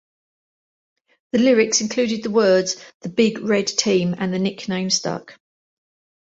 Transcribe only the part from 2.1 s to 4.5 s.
the words "the big, red team," and the